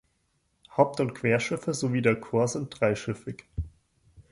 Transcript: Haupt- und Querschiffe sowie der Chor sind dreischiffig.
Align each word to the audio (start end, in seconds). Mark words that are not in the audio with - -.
Haupt- 0.75 0.99
und 0.99 1.13
Querschiffe 1.13 1.75
sowie 1.75 2.01
der 2.01 2.15
Chor 2.19 2.47
sind 2.47 2.79
dreischiffig. 2.79 3.43